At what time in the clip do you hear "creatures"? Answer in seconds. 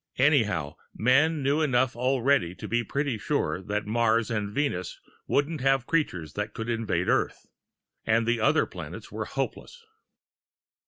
5.85-6.33